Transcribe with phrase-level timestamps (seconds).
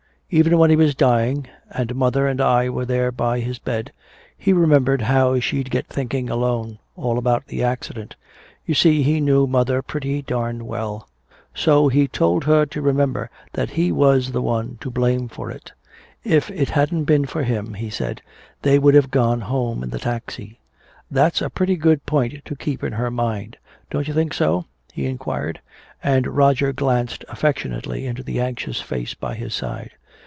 [0.33, 3.91] "Even when he was dying, and mother and I were there by his bed,
[4.37, 8.15] he remembered how she'd get thinking alone all about the accident.
[8.65, 11.09] You see he knew mother pretty darned well.
[11.53, 15.73] So he told her to remember that he was the one to blame for it.
[16.23, 18.21] If it hadn't been for him, he said,
[18.61, 20.61] they would have gone home in the taxi.
[21.11, 23.57] That's a pretty good point to keep in her mind.
[23.89, 24.63] Don't you think so?"
[24.93, 25.59] he inquired.
[26.01, 29.91] And Roger glanced affectionately into the anxious face by his side.